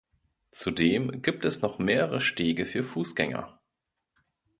Zudem 0.49 1.21
gibt 1.21 1.45
es 1.45 1.61
noch 1.61 1.77
mehrere 1.77 2.21
Stege 2.21 2.65
für 2.65 2.83
Fußgänger. 2.83 3.59